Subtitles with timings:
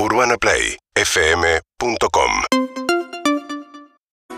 [0.00, 2.30] UrbanaPlayFM.com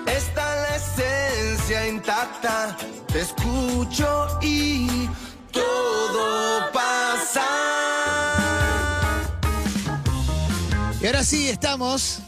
[0.06, 2.74] Está la esencia intacta,
[3.12, 5.06] te escucho y
[5.52, 7.46] todo pasa.
[11.02, 12.22] Y ahora sí, estamos.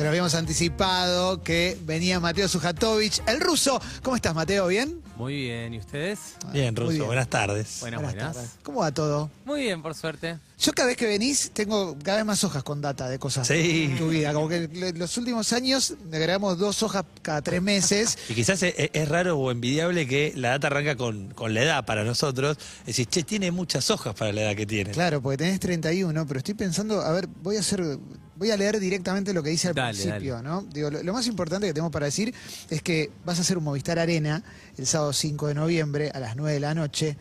[0.00, 3.78] Te lo habíamos anticipado que venía Mateo Sujatovich, el ruso.
[4.02, 4.66] ¿Cómo estás, Mateo?
[4.68, 4.98] ¿Bien?
[5.18, 6.18] Muy bien, ¿y ustedes?
[6.54, 7.04] Bien, Muy Ruso, bien.
[7.04, 7.76] buenas tardes.
[7.80, 8.32] Buenas, buenas.
[8.34, 8.50] tardes.
[8.62, 9.30] ¿Cómo va todo?
[9.44, 10.38] Muy bien, por suerte.
[10.58, 13.88] Yo cada vez que venís tengo cada vez más hojas con data de cosas Sí.
[13.90, 14.32] en tu vida.
[14.32, 18.16] Como que le- los últimos años agregamos dos hojas cada tres meses.
[18.30, 21.84] Y quizás es, es raro o envidiable que la data arranca con, con la edad
[21.84, 22.56] para nosotros.
[22.86, 24.92] Decís, che, tiene muchas hojas para la edad que tiene.
[24.92, 27.98] Claro, porque tenés 31, pero estoy pensando, a ver, voy a hacer,
[28.40, 30.62] voy a leer directamente lo que dice al Dale, principio, ¿no?
[30.62, 32.34] Digo, lo, lo más importante que tenemos para decir
[32.70, 34.42] es que vas a hacer un Movistar Arena
[34.78, 37.18] el sábado 5 de noviembre a las 9 de la noche,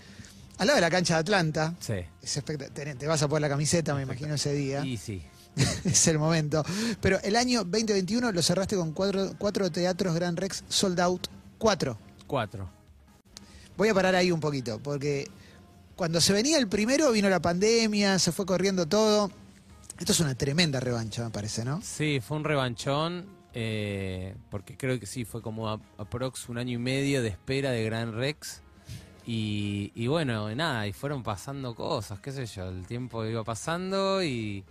[0.57, 1.75] al lado de la cancha de Atlanta.
[1.81, 1.95] Sí.
[2.23, 2.57] Es te,
[2.95, 4.85] te vas a poner la camiseta, me imagino, ese día.
[4.85, 5.21] Y sí.
[5.83, 6.63] es el momento.
[7.01, 11.27] Pero el año 2021 lo cerraste con cuatro, cuatro teatros Grand Rex sold out.
[11.57, 11.97] Cuatro.
[12.27, 12.69] Cuatro.
[13.75, 15.27] Voy a parar ahí un poquito, porque
[15.97, 19.31] cuando se venía el primero vino la pandemia, se fue corriendo todo.
[19.99, 21.81] Esto es una tremenda revancha, me parece, ¿no?
[21.83, 26.81] Sí, fue un revanchón, eh, porque creo que sí, fue como aprox un año y
[26.81, 28.61] medio de espera de Gran Rex.
[29.25, 34.63] Y bueno, nada, y fueron pasando cosas, qué sé yo, el tiempo iba pasando y,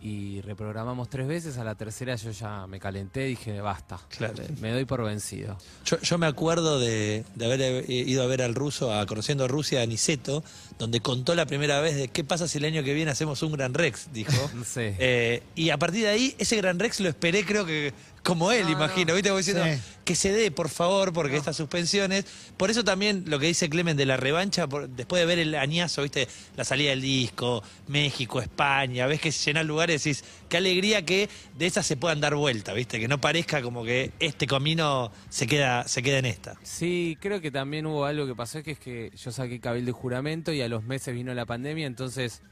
[0.00, 4.34] y reprogramamos tres veces, a la tercera yo ya me calenté, dije, basta, Claro.
[4.60, 5.56] me doy por vencido.
[5.84, 9.82] Yo, yo me acuerdo de, de haber ido a ver al ruso, a Conociendo Rusia,
[9.82, 10.44] a Niceto,
[10.78, 13.52] donde contó la primera vez de qué pasa si el año que viene hacemos un
[13.52, 14.32] Gran Rex, dijo.
[14.66, 14.94] Sé.
[14.98, 17.92] Eh, y a partir de ahí, ese Gran Rex lo esperé, creo que
[18.26, 19.14] como él, No, imagino.
[19.14, 19.28] ¿Viste?
[19.30, 19.80] Como diciendo, Sí.
[20.04, 22.24] que se dé, por favor, porque estas suspensiones.
[22.56, 25.54] Por eso también lo que dice Clemen de la revancha, por- después de ver el
[25.54, 26.26] añazo, ¿viste?
[26.56, 31.04] La salida del disco, México, España, ves que se llenan lugares y decís, qué alegría
[31.06, 32.98] que de esas se puedan dar vuelta, ¿viste?
[33.00, 36.54] Que no parezca como que este camino se queda, se queda en esta.
[36.64, 39.94] Sí, creo que también hubo algo que pasó, que es que yo saqué cabildo y
[39.94, 42.42] juramento y a los meses vino la pandemia, entonces,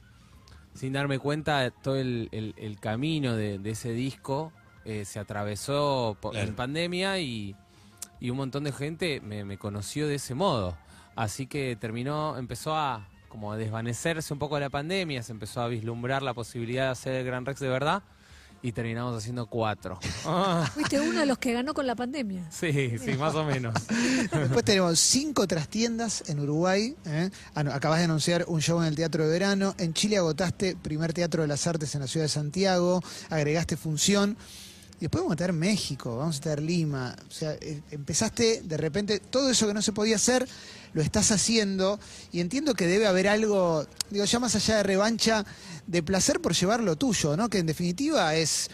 [0.74, 4.52] sin darme cuenta, todo el, el- el camino de, de ese disco
[4.84, 6.38] eh, se atravesó Claro.
[6.38, 7.54] en pandemia y,
[8.20, 10.76] y un montón de gente me, me conoció de ese modo.
[11.16, 15.66] Así que terminó, empezó a como a desvanecerse un poco la pandemia, se empezó a
[15.68, 18.02] vislumbrar la posibilidad de hacer el Gran Rex de verdad
[18.62, 19.98] y terminamos haciendo cuatro.
[20.26, 22.46] Ah, Fuiste uno de los que ganó con la pandemia.
[22.50, 23.74] sí, sí, más o menos.
[24.32, 26.94] Después tenemos cinco trastiendas en Uruguay.
[27.06, 27.30] ¿eh?
[27.56, 29.74] Ah, no, acabas de anunciar un show en el Teatro de Verano.
[29.78, 33.02] En Chile agotaste primer Teatro de las Artes en la ciudad de Santiago.
[33.30, 34.36] Agregaste función.
[34.98, 37.16] Y después vamos a tener México, vamos a tener Lima.
[37.28, 40.48] O sea, eh, empezaste de repente, todo eso que no se podía hacer,
[40.92, 41.98] lo estás haciendo.
[42.32, 45.44] Y entiendo que debe haber algo, digo, ya más allá de revancha,
[45.86, 47.48] de placer por llevar lo tuyo, ¿no?
[47.48, 48.70] Que en definitiva es.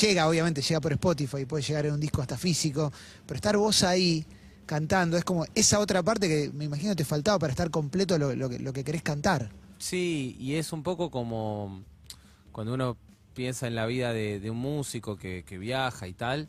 [0.00, 2.92] Llega, obviamente, llega por Spotify, puede llegar en un disco hasta físico,
[3.24, 4.26] pero estar vos ahí
[4.66, 8.48] cantando es como esa otra parte que me imagino te faltaba para estar completo lo,
[8.50, 9.50] que, lo que querés cantar.
[9.78, 11.82] Sí, y es un poco como
[12.52, 12.96] cuando uno
[13.36, 16.48] piensa en la vida de, de un músico que, que viaja y tal,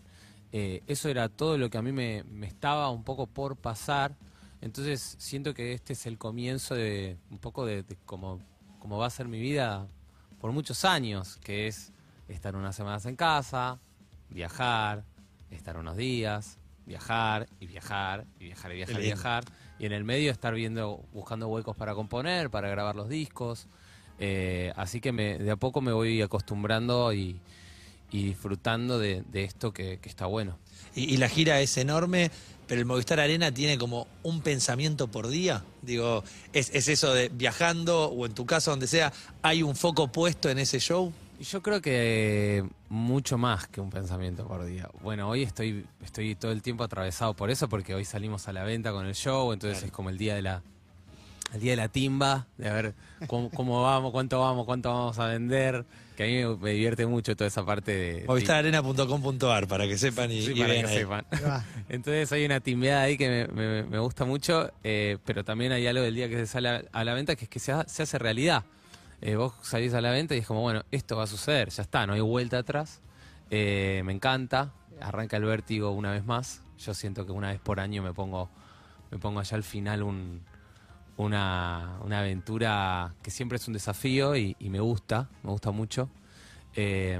[0.53, 4.15] eh, eso era todo lo que a mí me, me estaba un poco por pasar,
[4.61, 8.39] entonces siento que este es el comienzo de un poco de, de cómo,
[8.79, 9.85] cómo va a ser mi vida
[10.39, 11.91] por muchos años, que es
[12.29, 13.79] estar unas semanas en casa,
[14.29, 15.03] viajar,
[15.51, 19.43] estar unos días, viajar y viajar y viajar y viajar y viajar.
[19.79, 23.67] Y en el medio estar viendo, buscando huecos para componer, para grabar los discos.
[24.19, 27.39] Eh, así que me, de a poco me voy acostumbrando y,
[28.11, 30.57] y disfrutando de, de esto que, que está bueno.
[30.95, 32.31] Y, y la gira es enorme,
[32.67, 35.63] pero el Movistar Arena tiene como un pensamiento por día.
[35.81, 36.23] Digo,
[36.53, 40.49] ¿es, es eso de viajando o en tu caso donde sea, hay un foco puesto
[40.49, 41.13] en ese show?
[41.39, 44.89] Yo creo que mucho más que un pensamiento por día.
[45.03, 48.63] Bueno, hoy estoy, estoy todo el tiempo atravesado por eso, porque hoy salimos a la
[48.63, 50.63] venta con el show, entonces es como el día de la,
[51.53, 52.93] el día de la timba, de a ver
[53.27, 55.85] cómo, cómo vamos, cuánto vamos, cuánto vamos a vender,
[56.15, 58.23] que a mí me, divierte mucho toda esa parte de...
[58.27, 60.97] Movistararena.com.ar para que sepan y, Sí, y para que ahí.
[60.99, 61.25] sepan.
[61.89, 65.87] Entonces hay una timbeada ahí que me, me- me gusta mucho, eh, pero también hay
[65.87, 67.87] algo del día que se sale a, a la venta que es que se, ha-
[67.87, 68.63] se hace realidad.
[69.21, 71.81] Eh, vos salís a la venta y es como, bueno, esto va a suceder, ya
[71.83, 73.01] está, no hay vuelta atrás.
[73.49, 76.61] Eh, me encanta, arranca el vértigo una vez más.
[76.79, 78.49] Yo siento que una vez por año me pongo,
[79.09, 80.41] me pongo allá al final un,
[81.17, 86.09] una, una aventura que siempre es un desafío y, me gusta, me gusta mucho.
[86.75, 87.19] Eh,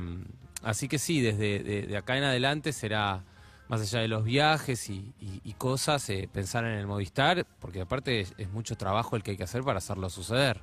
[0.63, 3.23] así que sí, desde de, acá en adelante será
[3.67, 7.81] más allá de los viajes y, y- y cosas, eh, pensar en el Movistar, porque
[7.81, 10.61] aparte es, es mucho trabajo el que hay que hacer para hacerlo suceder.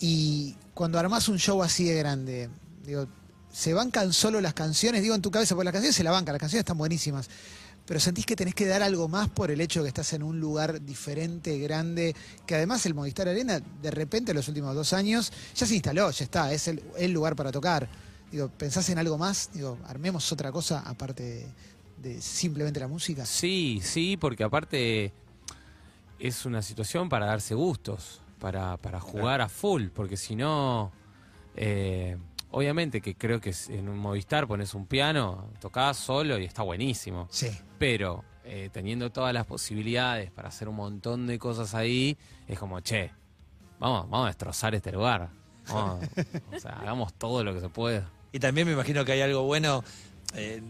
[0.00, 2.48] Y cuando armás un show así de grande,
[2.82, 3.06] digo,
[3.50, 6.32] se bancan solo las canciones, digo en tu cabeza, porque las canciones se la bancan,
[6.34, 7.28] las canciones están buenísimas.
[7.86, 10.22] Pero sentís que tenés que dar algo más por el hecho de que estás en
[10.22, 14.92] un lugar diferente, grande, que además el Movistar Arena, de repente, en los últimos dos
[14.92, 17.88] años, ya se instaló, ya está, es el, el lugar para tocar.
[18.30, 19.50] Digo, ¿pensás en algo más?
[19.54, 21.46] Digo, armemos otra cosa aparte de,
[22.02, 23.24] de simplemente la música.
[23.24, 25.12] Sí, sí, porque aparte
[26.18, 30.90] es una situación para darse gustos, para, para jugar a full, porque si no,
[31.54, 32.16] eh,
[32.50, 37.26] obviamente que creo que en un Movistar pones un piano, tocás solo y está buenísimo,
[37.30, 37.50] Sí.
[37.78, 42.16] pero eh, teniendo todas las posibilidades para hacer un montón de cosas ahí,
[42.46, 43.10] es como, che,
[43.78, 45.28] vamos, vamos a destrozar este lugar,
[45.68, 46.04] vamos,
[46.54, 48.10] o sea, hagamos todo lo que se pueda.
[48.32, 49.82] Y también me imagino que hay algo bueno,
[50.36, 50.62] eh,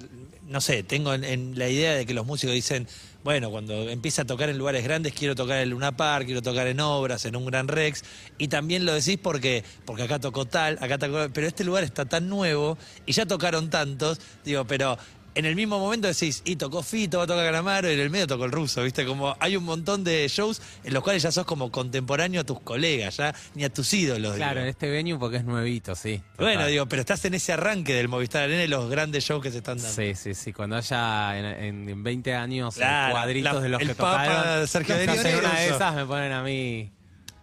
[0.49, 2.87] no sé, tengo en, la idea de que los músicos dicen,
[3.25, 6.69] bueno, cuando empieza a tocar en lugares grandes, quiero tocar en Luna Park, quiero tocar
[6.69, 8.05] en obras, en un Gran Rex,
[8.39, 12.05] y también lo decís porque, porque acá tocó tal, acá tocó, pero este lugar está
[12.05, 14.97] tan nuevo y ya tocaron tantos, digo, pero
[15.37, 18.11] en el mismo momento decís, y tocó Fito, va a tocar Calamaro, y en el
[18.11, 19.05] medio tocó el ruso, ¿viste?
[19.07, 22.59] Como hay un montón de shows en los cuales ya sos como contemporáneo a tus
[22.61, 24.35] colegas, ya ni a tus ídolos.
[24.37, 24.63] Claro, digo.
[24.65, 26.21] en este venue porque es nuevito, sí.
[26.39, 26.71] Bueno, total.
[26.71, 29.59] digo, pero estás en ese arranque del Movistar Arena y los grandes shows que se
[29.59, 29.93] están dando.
[29.93, 30.53] Sí, sí, sí.
[30.53, 34.25] Cuando haya en, en- en 20 años Claro, cuadritos la- de los el que Papa
[34.27, 36.91] tocaron, Sergio Denis en una de esas me ponen a mí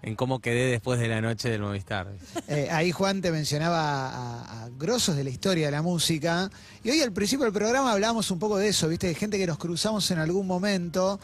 [0.04, 2.12] en cómo quedé después de la noche del Movistar.
[2.50, 6.52] Eh, ahí Juan te mencionaba a, a grosos de la historia de la música.
[6.84, 9.08] Y hoy al principio del programa hablábamos un poco de eso, ¿viste?
[9.08, 11.20] De gente que nos cruzamos en algún momento.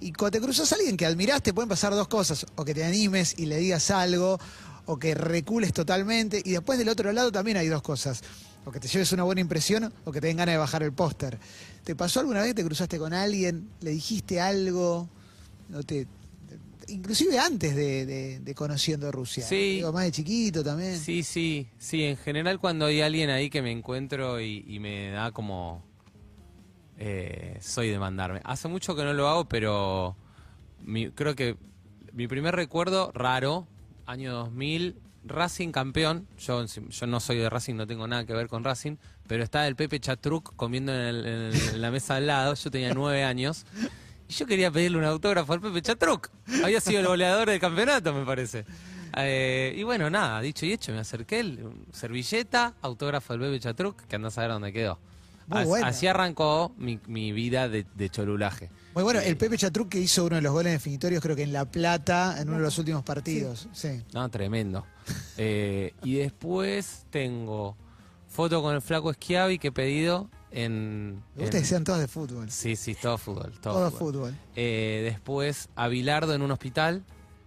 [0.00, 2.46] Y cuando te cruzas a alguien que admiraste, pueden pasar dos cosas.
[2.56, 4.40] O que te animes y le digas algo,
[4.86, 6.40] o que recules totalmente.
[6.42, 8.22] Y después del otro lado también hay dos cosas.
[8.64, 10.92] O que te lleves una buena impresión, o que te den ganas de bajar el
[10.92, 11.38] póster.
[11.84, 15.06] ¿Te pasó alguna vez que te cruzaste con alguien, le dijiste algo?
[15.68, 16.06] No te,
[16.92, 19.44] inclusive antes de, de- de conociendo Rusia.
[19.44, 19.76] Sí.
[19.76, 20.96] Digo, más de chiquito también.
[20.98, 22.04] Sí, sí, sí.
[22.04, 25.84] En general cuando hay alguien ahí que me encuentro y, y me da como...
[26.98, 28.40] eh, soy de mandarme.
[28.44, 30.16] Hace mucho que no lo hago, pero
[30.84, 31.56] mi- creo que
[32.12, 33.66] mi primer recuerdo raro,
[34.06, 36.26] año 2000, Racing campeón.
[36.38, 38.96] Yo, yo no soy de Racing, no tengo nada que ver con Racing,
[39.28, 42.54] pero estaba el Pepe Chatruc comiendo en, el- en el- en la mesa al lado.
[42.54, 43.64] Yo tenía nueve años.
[44.32, 46.30] Y yo quería pedirle un autógrafo al Pepe Chatruc.
[46.64, 48.64] Había sido el goleador del campeonato, me parece.
[49.14, 51.58] Eh, y bueno, nada, dicho y hecho, me acerqué,
[51.92, 54.98] servilleta, autógrafo del Pepe Chatruc, que anda a saber dónde quedó.
[55.48, 55.86] Muy As- bueno.
[55.86, 58.70] Así arrancó mi, mi vida de, de cholulaje.
[58.94, 61.52] Muy bueno, el Pepe Chatruc que hizo uno de los goles definitorios, creo que en
[61.52, 63.68] La Plata, en uno de los últimos partidos.
[63.74, 64.00] Sí.
[64.14, 64.86] No, tremendo.
[65.36, 67.76] Eh, y después tengo
[68.28, 71.22] foto con el flaco Schiavi que he pedido en...
[71.36, 72.50] En- que sean todos de fútbol.
[72.50, 73.52] Sí, sí, todo fútbol.
[73.60, 74.12] Todo, Todo fútbol.
[74.12, 74.34] fútbol.
[74.56, 77.02] Eh, después a Bilardo en un hospital.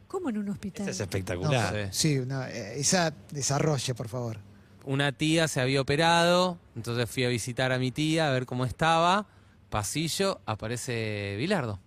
[0.07, 0.87] ¿Cómo en un hospital?
[0.89, 1.89] Es No, espectacular.
[1.93, 4.37] sí, no, eh, esa desarrolle, por favor.
[4.83, 8.65] Una tía se había operado, entonces fui a visitar a mi tía a ver cómo
[8.65, 9.25] estaba.
[9.69, 11.79] Pasillo, aparece Bilardo.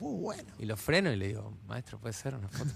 [0.00, 0.52] Muy bueno.
[0.58, 2.68] Y lo freno y le digo, maestro, ¿puede ser una foto?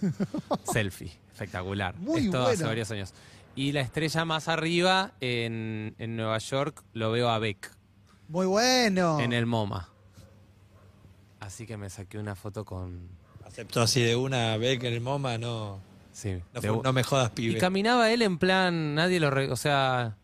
[0.72, 1.94] Selfie, espectacular.
[1.96, 3.12] Muy Esto hace varios años.
[3.56, 7.70] Y la estrella más arriba, en, en Nueva York, lo veo a Beck,
[8.28, 9.20] Muy bueno.
[9.20, 9.88] en el MoMA.
[11.40, 13.08] Así que me saqué una foto con...
[13.44, 15.80] Aceptó así de una que en el MoMA, no,
[16.12, 17.58] Sí, no, de- fue- no me jodas, y pibe.
[17.58, 19.30] caminaba él en plan, nadie lo...
[19.30, 20.16] re- o sea,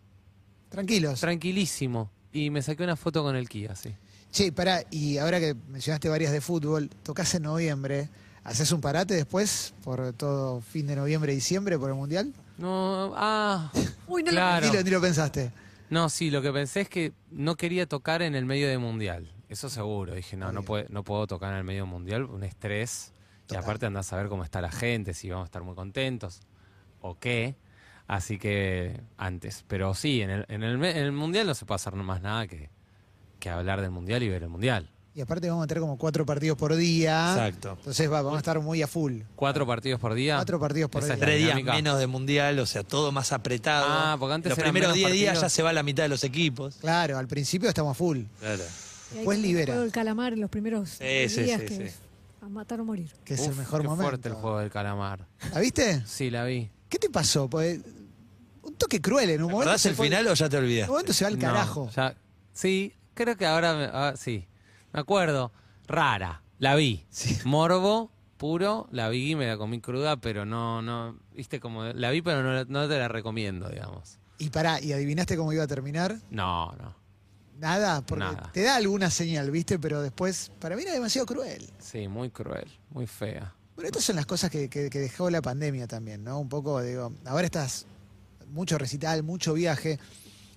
[0.69, 1.21] Tranquilos.
[1.21, 2.11] tranquilísimo.
[2.33, 3.95] Y me saqué una foto con el Kia, sí.
[4.31, 8.09] Che, pará, y ahora que mencionaste varias de fútbol, tocas en noviembre.
[8.45, 12.33] ¿Haces un parate después por todo fin de noviembre y diciembre por el Mundial?
[12.59, 13.71] No, ah,
[14.07, 14.67] Uy, no lo- claro.
[14.67, 15.51] Ni, lo, ni lo pensaste.
[15.91, 19.31] No, sí, lo que pensé es que no quería tocar en el medio de mundial.
[19.49, 20.15] Eso seguro.
[20.15, 23.13] Dije, no, no, puede- no puedo tocar en el medio mundial, un estrés.
[23.47, 23.63] Total.
[23.63, 26.41] Y aparte andás a ver cómo está la gente, si vamos a estar muy contentos
[27.01, 27.55] o qué.
[28.09, 29.65] Así que antes.
[29.69, 32.21] Pero sí, en el, en el, me- en el mundial no se puede hacer más
[32.23, 32.71] nada que,
[33.39, 34.91] que hablar del mundial y ver el mundial.
[35.17, 37.31] Y aparte vamos a tener como cuatro partidos por día.
[37.33, 37.73] Exacto.
[37.79, 39.23] Entonces va, vamos a estar muy a full.
[39.35, 40.37] ¿Cuatro partidos por día?
[40.37, 41.25] Cuatro partidos por Esa día.
[41.25, 43.87] Tres días menos de mundial, o sea, todo más apretado.
[43.89, 46.23] Ah, porque antes Los eran primeros 10 días ya se va la mitad de los
[46.23, 46.77] equipos.
[46.83, 48.25] Claro, al principio estamos a full.
[48.41, 48.63] Claro.
[49.25, 49.61] Pues como libera.
[49.63, 51.83] el juego del calamar en los primeros Sí, días sí, sí, que sí.
[51.85, 51.95] es
[52.43, 53.11] a matar o morir.
[53.25, 54.09] Que es Uf, el mejor qué momento.
[54.11, 55.27] fuerte el juego del calamar.
[55.55, 56.03] ¿La viste?
[56.07, 56.69] Sí, la vi.
[56.91, 57.49] ¿Qué te pasó?
[57.49, 57.81] Pues,
[58.63, 59.61] un toque cruel en un momento.
[59.61, 60.91] ¿Recordás se el fue- final o ya te En olvidaste?
[60.91, 61.91] un momento se va al No, carajo.
[61.97, 62.15] ya-
[62.53, 64.47] sí, creo que ahora, me- ah, sí.
[64.93, 65.53] Me acuerdo.
[65.87, 66.43] Rara.
[66.59, 67.05] La vi.
[67.45, 68.89] Morbo puro.
[68.91, 71.19] La vi y me la comí cruda, pero no, no.
[71.35, 71.85] Viste como.
[71.85, 74.19] La vi, pero no, no te la recomiendo, digamos.
[74.39, 76.17] Y pará, ¿y adivinaste cómo iba a terminar?
[76.31, 76.95] No, no.
[77.59, 78.51] Nada, porque Nada.
[78.53, 79.79] te da alguna señal, ¿viste?
[79.79, 81.67] Pero después, para mí era demasiado cruel.
[81.79, 82.71] Sí, muy cruel.
[82.91, 83.55] Muy fea.
[83.75, 86.39] Bueno, estas son las cosas que, que- que dejó la pandemia también, ¿no?
[86.39, 87.87] Un poco, digo, ahora estás
[88.49, 89.99] mucho recital, mucho viaje.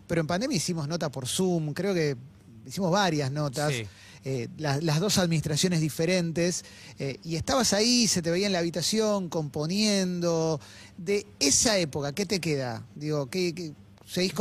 [0.08, 2.18] pero en pandemia hicimos nota por Zoom, creo que
[2.66, 3.72] hicimos varias notas.
[3.72, 3.88] Sí.
[4.26, 6.66] Eh, la- las dos administraciones diferentes,
[7.00, 10.60] eh, y estabas ahí, se te veía en la habitación, componiendo.
[10.98, 12.84] De esa época, ¿qué te queda?
[12.96, 13.74] Digo, ¿qué, qué-
[14.06, 14.34] seguís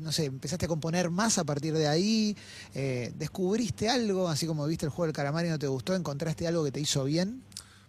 [0.00, 2.36] no sé, empezaste a componer más a partir de ahí?
[2.74, 5.94] Eh, ¿Descubriste algo, así como viste el juego del calamar y no te gustó?
[5.94, 7.42] ¿Encontraste algo que te hizo bien?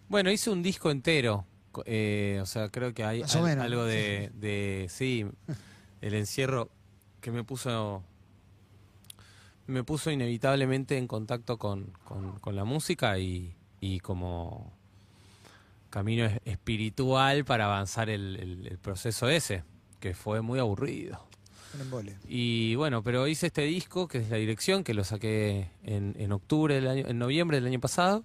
[0.08, 1.44] Bueno, hice un disco entero.
[1.72, 5.26] o sea, creo que hay al- menos, algo de, de- sí,
[6.00, 6.70] el encierro
[7.20, 8.02] que me puso
[9.66, 14.72] me puso inevitablemente en contacto con, con- con la música y, y como
[15.90, 19.64] camino es- espiritual para avanzar el, el- el proceso ese,
[20.00, 21.24] que fue muy aburrido.
[22.28, 26.32] Y bueno, pero hice este disco, que es La Dirección, que lo saqué en, en
[26.32, 28.24] octubre del año, en noviembre del año pasado.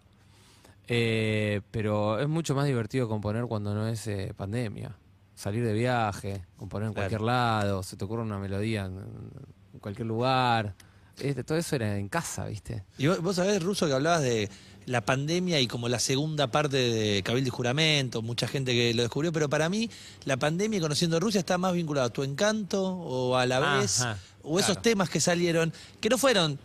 [0.88, 4.96] Eh, pero es mucho más divertido componer cuando no es eh, pandemia.
[5.36, 7.10] Salir de viaje, componer en Claro.
[7.10, 8.98] cualquier lado, se te ocurre una melodía en,
[9.74, 10.74] en cualquier lugar.
[11.22, 12.84] Este, todo eso era en casa, ¿viste?
[12.98, 14.50] Y vos, vos sabés, Ruso, que hablabas de
[14.86, 19.04] la pandemia y como la segunda parte de Cabildo y Juramento, mucha gente que lo
[19.04, 19.90] descubrió, pero para mí
[20.26, 24.18] la pandemia conociendo Rusia está más vinculada a tu encanto o a la vez, Ajá,
[24.44, 26.60] o esos temas que salieron, que no fueron,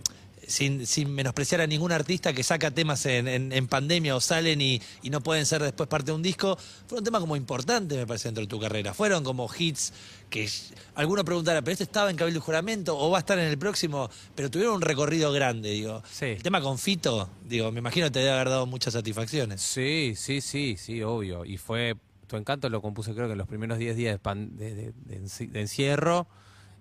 [0.47, 4.61] sin, sin menospreciar a ningún artista que saca temas en, en- en pandemia o salen
[4.61, 8.07] y, y no pueden ser después parte de un disco, fueron temas como importantes, me
[8.07, 8.95] parece, dentro de tu carrera.
[8.95, 9.93] Fueron como hits
[10.31, 10.49] que
[10.95, 13.59] alguno preguntará, pero este estaba en Cabildo y Juramento o va a estar en el
[13.59, 16.03] próximo, pero tuvieron un recorrido grande, digo.
[16.11, 16.27] Sí.
[16.27, 19.61] El tema con Fito, digo, me imagino te debe haber dado muchas satisfacciones.
[19.63, 21.45] Sí, sí, sí, sí, obvio.
[21.45, 24.57] Y fue, Tu Encanto lo compuse creo que en los primeros 10 días de, pan-
[24.57, 26.27] de- de- de enci- de encierro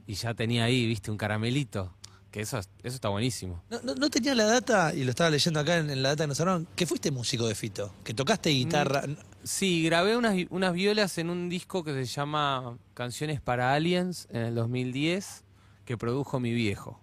[0.07, 1.93] y ya tenía ahí, viste, un caramelito.
[2.35, 3.63] Que eso, es- eso está buenísimo.
[3.69, 6.25] No, no- no tenía la data, y lo estaba leyendo acá en, en la data
[6.25, 9.03] que nos hablaron, que fuiste músico de Fito, que tocaste guitarra.
[9.45, 14.41] Sí, grabé unas, unas violas en un disco que se llama Canciones para Aliens en
[14.41, 15.45] el 2010,
[15.85, 16.99] que produjo mi viejo.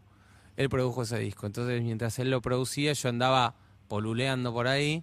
[0.58, 1.46] Él produjo ese disco.
[1.46, 3.54] Entonces, mientras él lo producía, yo andaba
[3.88, 5.02] poluleando por ahí.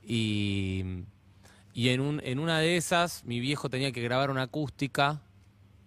[0.00, 0.84] Y,
[1.74, 5.22] y en, un, en una de esas, mi viejo tenía que grabar una acústica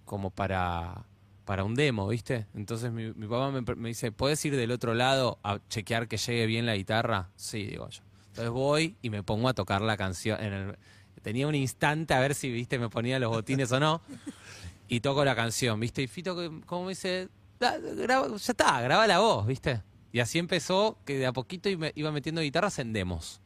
[0.03, 1.05] como para,
[1.50, 2.46] para un demo, ¿viste?
[2.53, 6.18] Entonces mi, mi papá me, me dice, ¿puedes ir del otro lado a chequear que
[6.18, 7.29] llegue bien la guitarra?
[7.36, 8.03] Sí, digo yo.
[8.27, 10.39] Entonces voy y me pongo a tocar la canción.
[10.44, 10.77] En el-
[11.24, 12.77] tenía un instante a ver si, ¿viste?
[12.77, 14.00] Me ponía los botines o no.
[14.88, 16.03] Y toco la canción, ¿viste?
[16.03, 16.36] Y Fito
[16.68, 17.29] como me dice,
[17.60, 19.82] "Da- graba- ya está, graba la voz, ¿viste?
[20.12, 23.41] Y así empezó, que de a poquito iba iba metiendo guitarras en demos.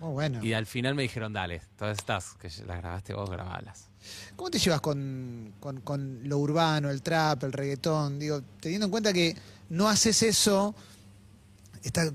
[0.00, 0.42] Muy bueno.
[0.42, 3.90] Y al final me dijeron, dale, todas estas que las grabaste vos, grabalas.
[4.36, 8.18] ¿Cómo te llevas con, con- lo urbano, el trap, el reggaetón?
[8.18, 9.36] Digo, teniendo en cuenta que
[9.70, 10.74] no haces eso,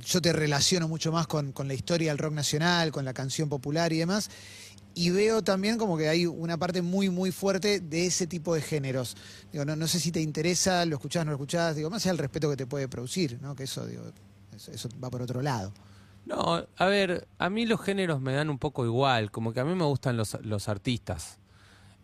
[0.06, 3.48] yo te relaciono mucho más con, con la historia del rock nacional, con la canción
[3.48, 4.30] popular y demás,
[4.94, 8.62] y veo también como que hay una parte muy, muy fuerte de ese tipo de
[8.62, 9.16] géneros.
[9.52, 12.12] Digo, no, no sé si te interesa, lo escuchás, no lo escuchás, digo, más allá
[12.12, 13.56] del respeto que te puede producir, ¿no?
[13.56, 14.04] Que eso, digo,
[14.54, 15.72] eso, eso va por otro lado.
[16.26, 19.66] No, a ver, a mí los géneros me dan un poco igual, como que a
[19.66, 21.38] mí me gustan los, los artistas.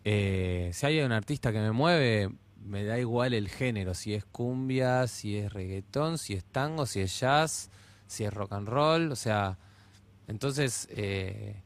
[0.04, 2.30] Eh, si hay un artista que me mueve,
[2.64, 7.00] me da igual el género, si es cumbia, si es reggaetón, si es tango, si
[7.00, 7.70] es jazz,
[8.06, 9.58] si es rock and roll, o sea,
[10.26, 11.62] entonces, eh,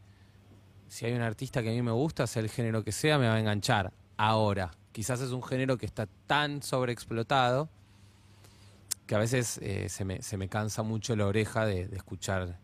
[0.89, 3.27] si hay un artista que a mí me gusta, sea el género que sea, me
[3.27, 3.93] va a enganchar.
[4.17, 7.69] Ahora, quizás es un género que está tan sobreexplotado
[9.07, 12.59] que a veces eh, se, me, se me cansa mucho la oreja de, escuchar,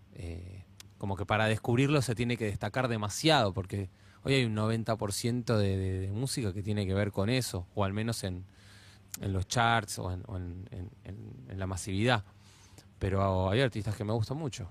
[0.99, 3.91] como que para descubrirlo se tiene que destacar demasiado, porque
[4.29, 7.85] hoy hay un 90% de, de- de música que tiene que ver con eso, o
[7.85, 8.45] al menos en,
[9.23, 10.59] en los charts o, en, o en-
[11.59, 12.23] la masividad.
[12.99, 14.71] Pero hay artistas que me gustan mucho.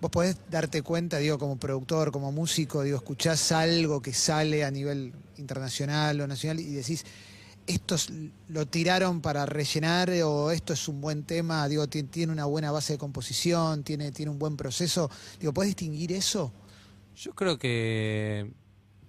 [0.00, 4.70] Vos podés darte cuenta, digo, como productor, como músico, digo, escuchás algo que sale a
[4.70, 7.04] nivel internacional o nacional y decís,
[7.66, 8.10] estos
[8.48, 12.70] lo tiraron para rellenar o esto es un buen tema, digo, ti- tiene una buena
[12.70, 15.10] base de composición, tiene, tiene un buen proceso.
[15.40, 16.52] Digo, ¿podés distinguir eso?
[17.16, 18.52] Yo creo que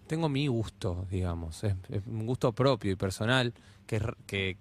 [0.08, 3.54] tengo mi gusto, digamos, es, un gusto propio y personal
[3.88, 4.58] que, que,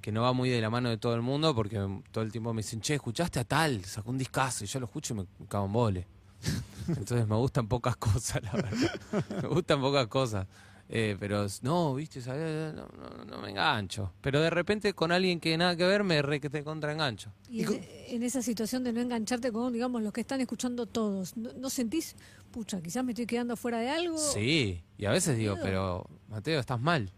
[0.00, 1.78] que no va muy de la mano de todo el mundo porque
[2.10, 3.84] todo el tiempo me dicen, che, ¿escuchaste a tal?
[3.84, 6.06] Sacó un discazo y yo lo escucho y me cago en vole.
[6.88, 9.00] Entonces me gustan pocas cosas, la verdad.
[9.42, 10.46] Me gustan pocas cosas.
[10.94, 12.74] Eh, pero no, viste, ¿sabés?
[12.74, 14.12] No, no- no me engancho.
[14.20, 17.32] Pero de repente con alguien que nada que ver me re que te contraengancho.
[17.48, 20.84] Y Y en, en esa situación de no engancharte con, digamos, los que están escuchando
[20.84, 22.14] todos, ¿no, no sentís,
[22.50, 24.18] pucha, quizás me estoy quedando fuera de algo?
[24.18, 27.10] Sí, y a veces digo, pero Mateo, estás mal.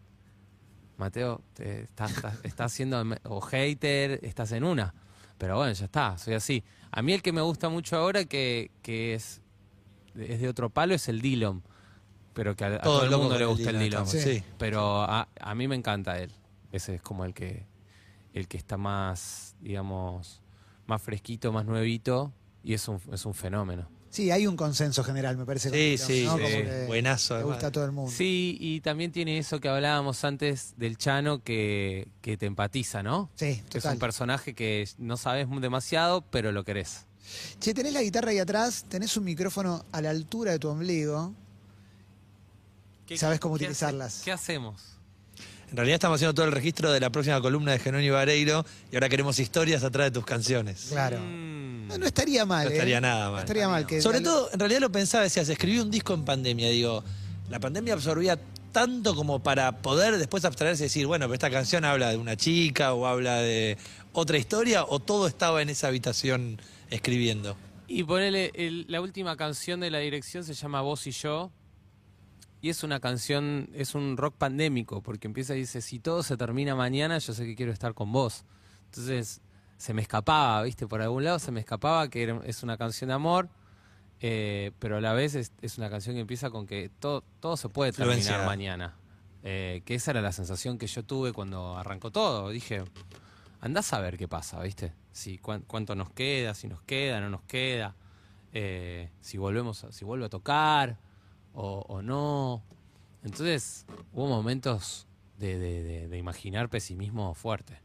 [0.96, 4.94] Mateo, te estás, estás, estás siendo o hater, estás en una.
[5.36, 6.62] Pero bueno, ya está, soy así.
[6.92, 9.40] A mí el que me gusta mucho ahora, que, que es,
[10.16, 11.64] es de otro palo, es el Dillon.
[12.34, 14.20] Pero que a, a todo, el mundo le gusta el estamos, Sí.
[14.20, 14.42] sí.
[14.58, 16.30] Pero a, a mí me encanta él.
[16.72, 17.64] Ese es como el que,
[18.32, 20.42] el que está más, digamos,
[20.86, 22.32] más fresquito, más nuevito,
[22.64, 23.88] y es un, es un fenómeno.
[24.10, 25.70] Sí, hay un consenso general, me parece.
[25.70, 26.36] con Sí, sí, ¿no?
[26.36, 26.42] sí.
[26.42, 28.12] Como que Buenazo, Le gusta a todo el mundo.
[28.12, 33.30] Sí, y también tiene eso que hablábamos antes del Chano que, que te empatiza, ¿no?
[33.34, 33.94] Sí, Es total.
[33.94, 37.06] un personaje que no sabes demasiado, pero lo querés.
[37.58, 41.34] Che, tenés la guitarra ahí atrás, tenés un micrófono a la altura de tu ombligo.
[43.16, 44.14] Sabes cómo qué utilizarlas.
[44.16, 44.82] hace- ¿Qué hacemos?
[45.70, 48.96] En realidad estamos haciendo todo el registro de la próxima columna de Jerónimo Vareiro y
[48.96, 50.86] ahora queremos historias atrás de tus canciones.
[50.90, 51.18] Claro.
[51.18, 51.88] Mm.
[51.88, 52.64] No, no estaría mal.
[52.66, 52.74] No ¿eh?
[52.74, 53.32] estaría nada mal.
[53.32, 53.86] No estaría mal.
[53.86, 57.02] Que Sobre todo, en realidad lo pensaba, decías, escribí un disco en pandemia, digo,
[57.50, 58.38] la pandemia absorbía
[58.72, 62.36] tanto como para poder después abstraerse y decir, bueno, pero esta canción habla de una
[62.36, 63.76] chica o habla de
[64.12, 67.56] otra historia o todo estaba en esa habitación escribiendo.
[67.88, 71.50] Y ponele, el- la última canción de la dirección se llama Vos y yo.
[72.64, 76.38] Y es una canción, es un rock pandémico, porque empieza y dice, si todo se
[76.38, 78.46] termina mañana, yo sé que quiero estar con vos.
[78.86, 79.42] Entonces,
[79.76, 80.86] se me escapaba, ¿viste?
[80.86, 83.50] Por algún lado se me escapaba que era- es una canción de amor,
[84.20, 87.58] eh, pero a la vez es, es una canción que empieza con que todo, todo
[87.58, 88.96] se puede terminar mañana.
[89.42, 92.48] Eh, que esa era la sensación que yo tuve cuando arrancó todo.
[92.48, 92.82] Dije,
[93.60, 94.94] andás a ver qué pasa, ¿viste?
[95.12, 97.94] Si cuán- cuánto nos queda, si nos queda, no nos queda,
[98.54, 101.03] eh, si volvemos, a- si vuelve a tocar
[101.54, 102.62] o, o no.
[103.22, 105.06] Entonces hubo momentos
[105.38, 107.78] de, de- de- de imaginar pesimismo fuerte.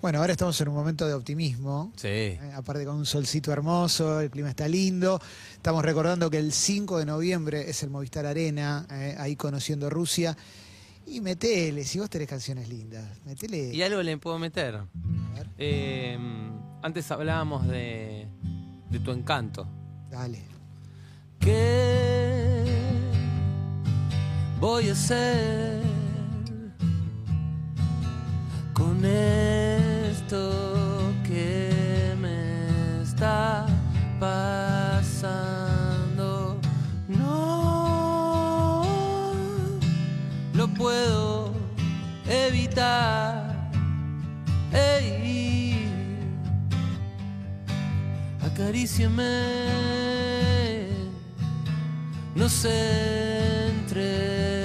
[0.00, 1.92] Bueno, ahora estamos en un momento de optimismo.
[1.96, 2.08] Sí.
[2.08, 5.20] Eh, aparte con un solcito hermoso, el clima está lindo.
[5.52, 10.34] Estamos recordando que el 5 de noviembre es el Movistar Arena, eh, ahí conociendo Rusia.
[11.06, 13.74] Y metele, si vos tenés canciones lindas, metele.
[13.74, 14.76] Y algo le puedo meter.
[14.76, 14.86] A
[15.34, 16.18] ver, Eh,
[16.82, 18.26] antes hablábamos de,
[18.90, 19.66] de tu encanto.
[20.10, 20.42] dale.
[21.40, 22.07] ¿Qué
[24.60, 25.82] voy a hacer
[28.72, 30.50] con esto
[31.24, 33.66] que me está
[34.18, 35.38] pasando?
[37.08, 38.82] No
[40.54, 41.52] lo puedo
[42.26, 43.70] evitar.
[44.72, 45.88] Ey,
[48.44, 49.68] acaríciame
[52.38, 54.08] nos entregamos
[54.54, 54.57] y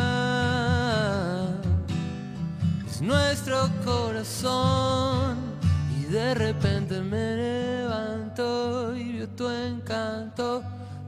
[2.86, 5.36] es nuestro corazón
[6.00, 10.62] y de repente me levanto y veo tu encanto.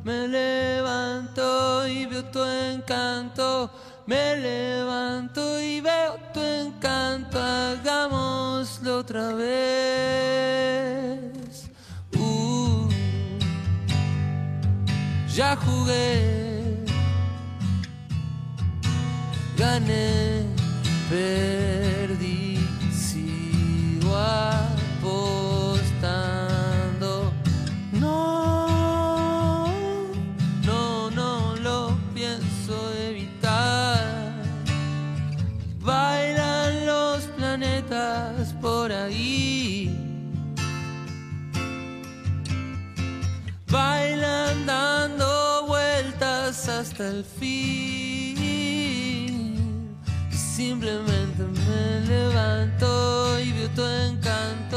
[0.05, 3.71] Me levanto y veo tu encanto.
[4.07, 7.39] Me levanto y veo tu encanto.
[7.39, 11.00] Hagámoslo otra vez.
[15.41, 16.07] Ya jugué.
[19.57, 20.45] Gané,
[21.09, 22.59] perdí,
[23.07, 24.13] sigo
[24.99, 25.73] apostando.
[27.93, 29.67] No,
[30.69, 32.75] no, no lo pienso
[33.09, 34.35] evitar.
[35.81, 39.97] Bailan los planetas por ahí.
[43.71, 44.00] Bailan
[46.91, 48.37] hasta el fin.
[50.31, 54.70] Simplemente me levanto y veo tu encanto.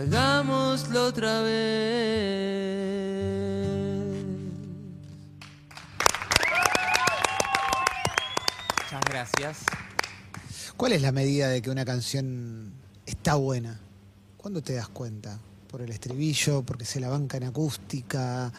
[0.00, 2.80] Hagámoslo otra vez.
[8.76, 9.64] Muchas gracias.
[10.76, 12.72] ¿Cuál es la medida de que una canción
[13.04, 13.78] está buena?
[14.38, 15.38] ¿Cuándo te das cuenta?
[15.70, 16.62] ¿Por el estribillo?
[16.62, 18.50] ¿Porque se la banca en acústica?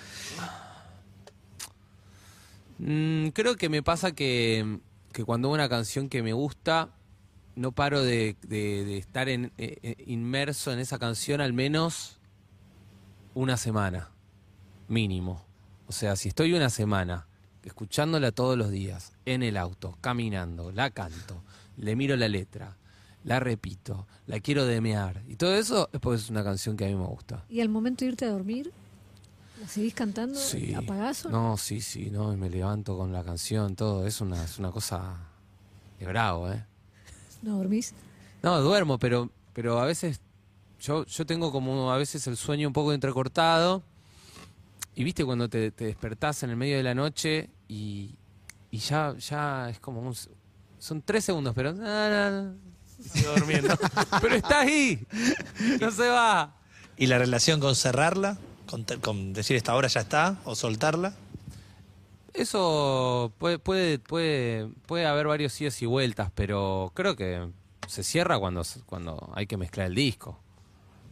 [2.77, 4.80] Mm, creo que me pasa que,
[5.12, 6.89] que cuando una canción que me gusta,
[7.56, 12.20] no paro de, de- de estar en- eh, eh, inmerso en esa canción al menos
[13.34, 14.10] una semana,
[14.88, 15.44] mínimo.
[15.88, 17.28] O sea, si estoy una semana
[17.64, 21.44] escuchándola todos los días, en el auto, caminando, la canto,
[21.78, 22.78] le miro la letra,
[23.24, 26.88] la repito, la quiero demear, y todo eso es porque es una canción que a
[26.88, 27.46] mí me gusta.
[27.50, 28.72] Y al momento de irte a dormir,
[29.60, 30.40] ¿la seguís cantando?
[30.40, 30.74] Sí.
[30.74, 31.50] ¿Apagás o no?
[31.50, 34.08] No, sí, sí, no, y me levanto con la canción, todo.
[34.08, 35.18] Es una, es una cosa
[36.00, 36.66] es bravo, ¿eh?
[37.41, 37.93] ¿No dormís?
[38.43, 40.19] No, duermo, pero, pero a veces
[40.80, 43.84] yo, yo tengo como a veces el sueño un poco entrecortado.
[44.95, 48.15] Y viste cuando te, te despertás en el medio de la noche y,
[48.71, 50.13] y ya, ya es como un,
[50.80, 53.73] son tres segundos, pero y sigo durmiendo.
[54.21, 54.99] pero está ahí,
[55.80, 56.56] no se va.
[56.97, 58.38] ¿Y la relación con cerrarla?
[58.69, 60.38] Con, te- con decir esta hora ya está?
[60.45, 61.13] ¿O soltarla?
[62.34, 67.50] Eso puede, puede, puede, puede haber varios idas y vueltas, pero creo que
[67.88, 70.39] se cierra cuando, cuando hay que mezclar el disco.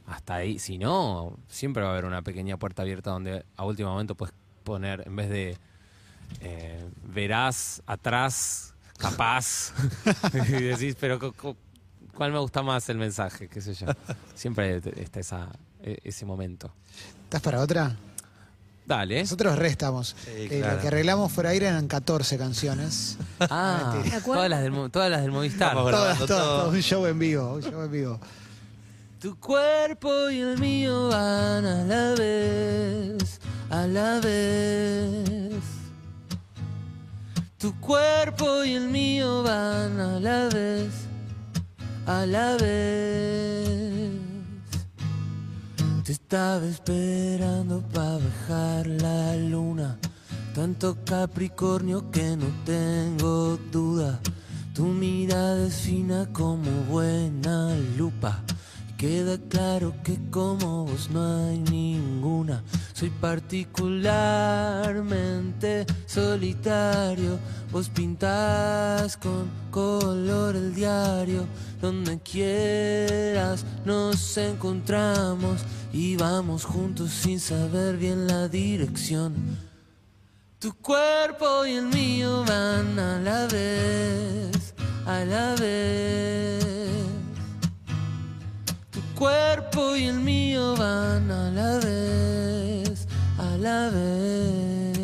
[0.08, 3.90] Hasta ahí, si no, siempre va a haber una pequeña puerta abierta donde a último
[3.92, 5.58] momento puedes poner, en vez de
[6.42, 9.74] eh, verás, atrás, capaz,
[10.34, 11.58] y decís, pero cu- cu-
[12.16, 13.48] ¿cuál me gusta más el mensaje?
[13.50, 13.88] ¿Qué sé yo?
[14.34, 15.50] Siempre está esa,
[15.84, 16.72] e- ese momento.
[17.26, 17.96] ¿Estás para otra?
[18.90, 19.22] Dale.
[19.22, 20.16] Nosotros restamos.
[20.26, 20.76] Sí, Eh, claro.
[20.76, 23.18] Lo que arreglamos fuera aire eran 14 canciones.
[23.40, 24.20] Ah, Mentira.
[24.20, 25.74] todas las del, todas las del Movistar.
[25.76, 28.20] Todas, todas, todo un show en vivo, un show en vivo.
[29.22, 35.62] Tu cuerpo y el mío van a la vez, a la vez.
[37.60, 40.90] Tu cuerpo y el mío van a la vez,
[42.08, 43.79] a la vez.
[46.10, 50.00] Te estaba esperando para bajar la luna.
[50.56, 54.20] Tanto Capricornio que no tengo duda.
[54.74, 58.44] Tu mirada es fina como buena lupa.
[59.00, 62.62] Queda claro que como vos no hay ninguna.
[62.92, 67.40] Soy particularmente solitario.
[67.72, 71.48] Vos pintás con color el diario.
[71.80, 75.62] Donde quieras nos encontramos
[75.94, 79.34] y vamos juntos sin saber bien la dirección.
[80.60, 84.74] Tu cuerpo y el mío van a la vez,
[85.06, 86.29] a la vez.
[89.20, 93.06] Cuerpo y el mío van a la vez,
[93.38, 94.98] a la vez.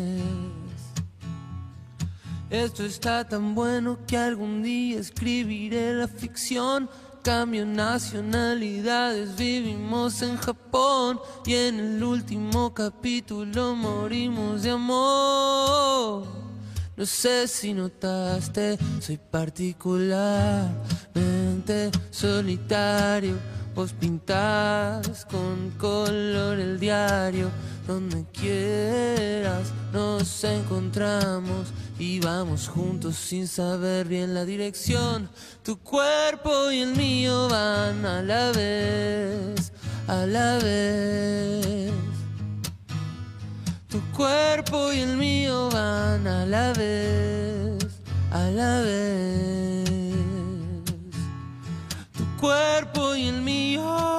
[2.48, 6.88] Esto está tan bueno que algún día escribiré la ficción.
[7.22, 16.24] Cambio nacionalidades, vivimos en Japón y en el último capítulo morimos de amor.
[16.96, 23.55] No sé si notaste, soy particularmente solitario.
[23.76, 27.50] Vos pintás con color el diario,
[27.86, 35.28] donde quieras nos encontramos y vamos juntos sin saber bien la dirección.
[35.62, 39.70] Tu cuerpo y el mío van a la vez,
[40.08, 41.92] a la vez.
[43.90, 48.00] Tu cuerpo y el mío van a la vez,
[48.32, 49.65] a la vez.
[52.46, 54.15] Cuerpo y el mío.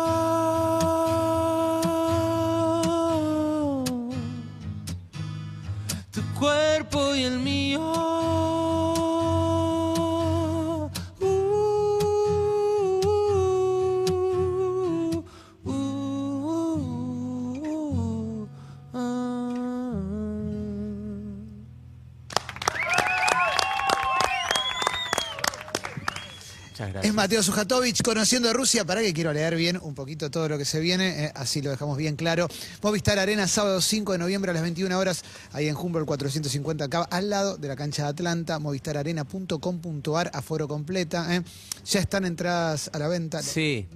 [27.17, 28.85] Mateo Sujatovich conociendo a Rusia.
[28.85, 31.71] Para que quiero leer bien un poquito todo lo que se viene, eh, así lo
[31.71, 32.47] dejamos bien claro.
[32.83, 37.01] Movistar Arena, sábado 5 de noviembre a las 21 horas, ahí en Humboldt 450, acá
[37.09, 41.35] al lado de la cancha de Atlanta, movistararena.com.ar, aforo completa.
[41.35, 41.41] eh.
[41.85, 43.41] Ya están entradas a la venta.
[43.41, 43.87] Sí,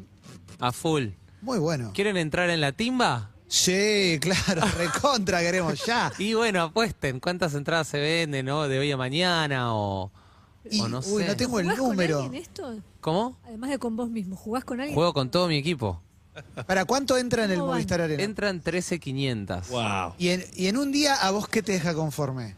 [0.57, 1.09] a full.
[1.43, 1.91] Muy bueno.
[1.93, 3.29] ¿Quieren entrar en la timba?
[3.47, 6.11] Sí, claro, recontra queremos ya.
[6.17, 8.67] Y bueno, apuesten cuántas entradas se venden, ¿no?
[8.67, 10.11] De hoy a mañana o,
[10.69, 11.27] Y, o no uy, sé.
[11.27, 12.15] no tengo el ¿Jugás número.
[12.17, 12.75] con alguien esto?
[12.99, 13.37] ¿Cómo?
[13.45, 14.95] Además de con vos mismo, ¿jugás con alguien?
[14.95, 16.01] Juego con todo mi equipo.
[16.65, 17.77] ¿Para cuánto entra en el ¿Cómo van?
[17.77, 18.23] Movistar Arena?
[18.23, 19.67] Entran 13.500.
[19.67, 20.13] Wow.
[20.17, 22.55] Y en, y en un día, ¿a vos qué te deja conforme?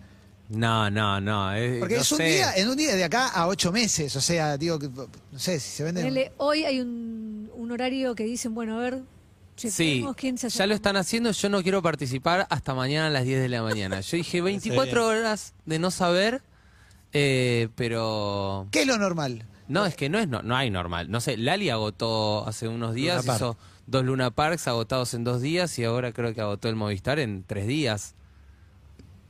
[0.49, 1.55] No, no, no.
[1.55, 2.23] eh, Porque no es un sé.
[2.25, 4.15] día, en un día de acá a ocho meses.
[4.15, 6.03] O sea, digo, que, no sé, si se venden.
[6.03, 9.01] Ponele, hoy hay un, un horario que dicen, bueno, a ver,
[9.55, 11.31] Sí, quién se ya lo están haciendo.
[11.31, 14.01] Yo no quiero participar hasta mañana a las 10 de la mañana.
[14.01, 16.41] Yo dije 24 horas de no saber,
[17.13, 18.67] eh, pero.
[18.71, 19.45] ¿Qué es lo normal?
[19.67, 21.09] No, es que no es no, no hay normal.
[21.09, 23.37] No sé, Lali agotó hace unos días, Luna Park.
[23.37, 27.19] hizo dos Luna Parks agotados en dos días y ahora creo que agotó el Movistar
[27.19, 28.15] en tres días.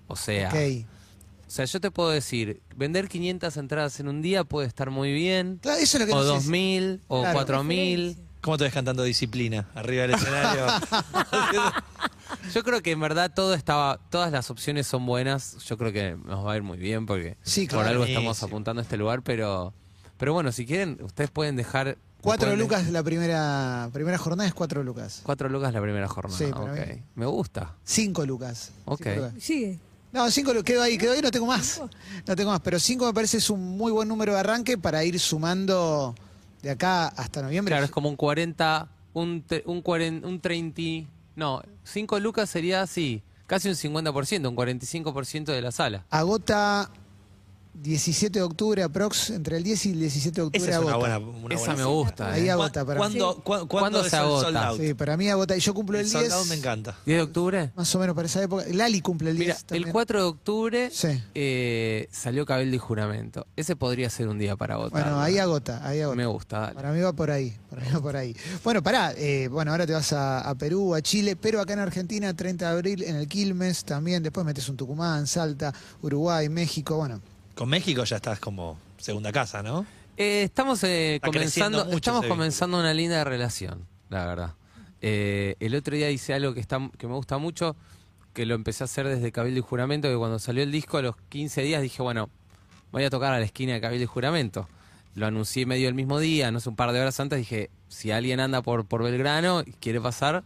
[0.08, 4.68] O sea, o sea, yo te puedo decir, vender 500 entradas en un día puede
[4.68, 7.34] estar muy bien, Claro, eso es lo que o no sé si- 2000, o Claro.
[7.36, 8.18] 4000.
[8.44, 10.68] ¿Cómo te ves cantando disciplina arriba del escenario?
[12.54, 15.58] Yo creo que en verdad todo estaba, todas las opciones son buenas.
[15.66, 18.82] Yo creo que nos va a ir muy bien porque Sí, por algo estamos apuntando
[18.82, 19.74] a este lugar, pero,
[20.18, 24.54] pero bueno, si quieren, ustedes pueden dejar Cuatro pueden- lucas la primera, primera jornada es
[24.54, 25.22] cuatro lucas.
[25.24, 26.38] Cuatro lucas la primera jornada.
[26.38, 26.88] Sí, para ok.
[26.96, 27.02] mí.
[27.16, 27.76] Me gusta.
[27.86, 28.72] Cinco lucas.
[28.86, 29.04] Ok.
[29.04, 29.34] Cinco lucas.
[29.40, 29.80] Sigue.
[30.12, 31.82] No, cinco quedó ahí, quedó ahí, no tengo más.
[32.28, 35.04] No tengo más, pero cinco me parece es un muy buen número de arranque para
[35.06, 36.14] ir sumando
[36.64, 37.72] de acá hasta noviembre.
[37.72, 43.22] Claro, es como un 40, un, un, 40, un 30, no, 5 lucas sería así,
[43.46, 46.06] casi un 50%, un 45% de la sala.
[46.10, 46.90] Agota
[47.74, 50.92] 17 de octubre, aprox, entre el 10 y el 17 de octubre Esa es una
[50.94, 51.18] agota.
[51.18, 51.38] buena.
[51.44, 52.32] una Esa buena- me gusta.
[52.32, 52.52] Ahí ¿eh?
[52.52, 53.00] agota para mí.
[53.00, 54.42] ¿Cuándo, cu- cuándo ¿Cuándo es se el agota?
[54.44, 54.80] sold out?
[54.82, 55.58] Sí, para mí agota.
[55.58, 56.34] Y yo cumplo el, El sold 10.
[56.34, 56.92] out me encanta.
[57.06, 57.72] ¿10 de octubre?
[57.76, 58.64] Más o menos para esa época.
[58.72, 59.48] Lali cumple el 10.
[59.48, 59.92] Mira, el también.
[59.92, 61.22] 4 de octubre Sí.
[61.34, 63.48] eh, salió Cabildo y Juramento.
[63.56, 65.04] Ese podría ser un día para votar.
[65.04, 66.16] Bueno, ahí agota, ahí agota.
[66.16, 66.76] Me gusta, dale.
[66.76, 68.36] Para mí va por ahí, para mí va por ahí.
[68.64, 71.80] Bueno, pará, eh, bueno, ahora te vas a, a Perú, a Chile, pero acá en
[71.80, 76.98] Argentina, 30 de abril, en el Quilmes también, después metes un Tucumán, Salta, Uruguay, México,
[76.98, 77.20] bueno.
[77.56, 79.86] Con México ya estás como segunda casa, ¿no?
[80.18, 84.54] Eh, estamos eh, Está creciendo comenzando, mucho estamos ese comenzando una linda relación, la verdad.
[85.02, 87.76] Eh, el otro día hice algo que está que me gusta mucho,
[88.34, 91.02] que lo empecé a hacer desde Cabildo y Juramento, que cuando salió el disco a
[91.02, 92.30] los 15 días dije, bueno,
[92.92, 94.68] voy a tocar a la esquina de Cabildo y Juramento.
[95.16, 98.12] Lo anuncié medio el mismo día, no sé, un par de horas antes, dije, si
[98.12, 100.44] alguien anda por, por Belgrano y quiere pasar,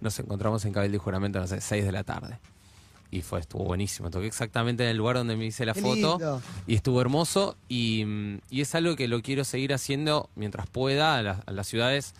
[0.00, 2.38] nos encontramos en Cabildo y Juramento, no sé, 6 de la tarde.
[3.10, 4.10] Y fue, estuvo buenísimo.
[4.10, 5.94] Toqué exactamente en el lugar donde me hice la Qué foto.
[6.18, 6.42] lindo.
[6.66, 11.16] Y estuvo hermoso y, mm, y es algo que lo quiero seguir haciendo mientras pueda
[11.16, 12.14] a, la- a las ciudades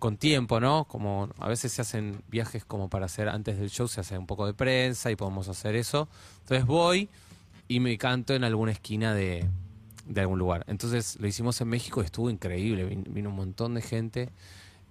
[0.00, 0.84] con tiempo, ¿no?
[0.86, 4.26] Como a veces se hacen viajes como para hacer antes del show, se hace un
[4.26, 6.08] poco de prensa y podemos hacer eso.
[6.40, 7.08] Entonces voy
[7.68, 9.46] y me canto en alguna esquina de,
[10.06, 10.64] de algún lugar.
[10.68, 14.30] Entonces lo hicimos en México y estuvo increíble, vin- vino un montón de gente.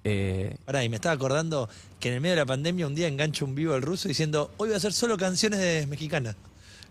[0.03, 3.07] Eh, Pará, y me estaba acordando que en el medio de la pandemia un día
[3.07, 6.35] engancho un vivo el ruso diciendo, hoy voy a hacer solo canciones de mexicanas.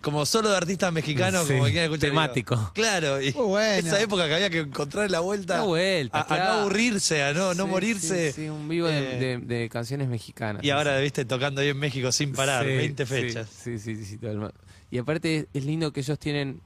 [0.01, 2.11] Como solo de artistas mexicanos, Sí, como que quieran escuchar.
[2.11, 2.55] temático.
[2.55, 3.88] Digo, Claro, y bueno.
[3.88, 5.57] esa época que había que encontrar la vuelta.
[5.57, 8.31] La vuelta, a, a no aburrirse, a no, no morirse.
[8.33, 10.62] Sí, sí, un vivo de, Eh, de- de canciones mexicanas.
[10.62, 13.49] Y ahora, viste, tocando ahí en México sin parar, Sí, 20 sí, fechas.
[13.51, 14.53] Sí, sí, sí, sí, todo el
[14.92, 16.61] Y aparte es lindo que ellos tienen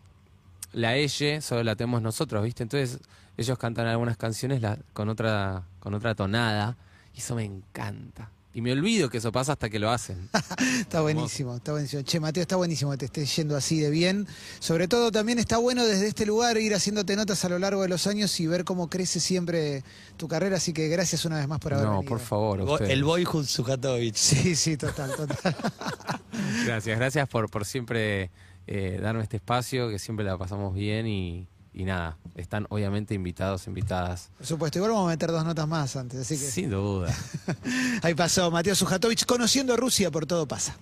[0.73, 2.63] la Elle, solo la tenemos nosotros, ¿viste?
[2.63, 2.99] Entonces
[3.37, 6.77] ellos cantan algunas canciones la- con otra con otra tonada
[7.15, 8.31] y eso me encanta.
[8.55, 10.29] Y me olvido que eso pasa hasta que lo hacen.
[10.81, 12.03] Está buenísimo, está buenísimo.
[12.03, 14.29] Che, Mateo, está buenísimo que te estés yendo así de bien.
[14.59, 17.89] Sobre todo también está bueno desde este lugar ir haciéndote notas a lo largo de
[17.89, 19.83] los años y ver cómo crece siempre
[20.19, 20.57] tu carrera.
[20.59, 22.09] Así que gracias una vez más por haber no, venido.
[22.11, 22.91] por favor, ustedes.
[22.91, 24.15] El Boyhood Sujatovic.
[24.17, 25.57] Sí, sí, total, total.
[26.67, 28.31] Gracias, gracias por, por siempre
[28.67, 33.67] eh, darme este espacio, que siempre la pasamos bien y, y nada, están obviamente invitados,
[33.67, 34.31] invitadas.
[34.39, 36.21] Por supuesto, igual vamos a meter dos notas más antes.
[36.21, 37.15] Así que Sin duda.
[38.03, 40.77] ahí pasó Mateo Sujatovich conociendo Rusia por todo pasa.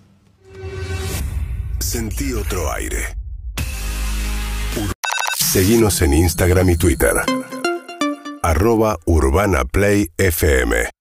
[1.79, 3.17] Sentí otro aire.
[4.77, 4.91] Ur-
[5.37, 7.13] Seguinos en Instagram y Twitter.
[8.43, 10.91] Arroba Urbana Play FM.